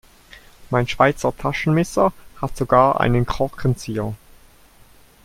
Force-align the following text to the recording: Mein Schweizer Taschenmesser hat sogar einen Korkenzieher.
Mein 0.71 0.87
Schweizer 0.87 1.37
Taschenmesser 1.37 2.11
hat 2.41 2.57
sogar 2.57 2.99
einen 3.01 3.27
Korkenzieher. 3.27 4.15